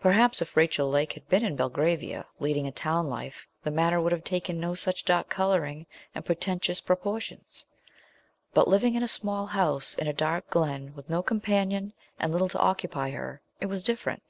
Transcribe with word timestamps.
Perhaps 0.00 0.40
if 0.40 0.56
Rachel 0.56 0.88
Lake 0.88 1.12
had 1.12 1.28
been 1.28 1.44
in 1.44 1.54
Belgravia, 1.54 2.24
leading 2.38 2.66
a 2.66 2.72
town 2.72 3.10
life, 3.10 3.46
the 3.62 3.70
matter 3.70 4.00
would 4.00 4.10
have 4.10 4.24
taken 4.24 4.58
no 4.58 4.74
such 4.74 5.04
dark 5.04 5.28
colouring 5.28 5.84
and 6.14 6.24
portentous 6.24 6.80
proportions. 6.80 7.66
But 8.54 8.68
living 8.68 8.94
in 8.94 9.02
a 9.02 9.06
small 9.06 9.42
old 9.42 9.50
house, 9.50 9.94
in 9.96 10.06
a 10.06 10.14
dark 10.14 10.48
glen, 10.48 10.94
with 10.94 11.10
no 11.10 11.22
companion, 11.22 11.92
and 12.18 12.32
little 12.32 12.48
to 12.48 12.58
occupy 12.58 13.10
her, 13.10 13.42
it 13.60 13.66
was 13.66 13.84
different. 13.84 14.22